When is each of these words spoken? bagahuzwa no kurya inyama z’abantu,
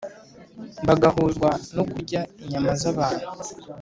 bagahuzwa 0.87 1.49
no 1.75 1.83
kurya 1.91 2.21
inyama 2.41 2.71
z’abantu, 2.81 3.25